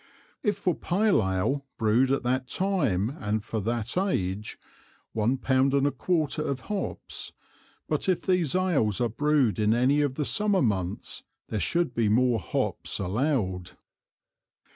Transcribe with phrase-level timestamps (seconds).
[0.41, 4.57] If for pale Ale brewed at that time and for that Age,
[5.13, 7.33] one Pound and a quarter of Hops;
[7.87, 12.09] but if these Ales are brewed in any of the Summer Months, there should be
[12.09, 13.73] more Hops allowed.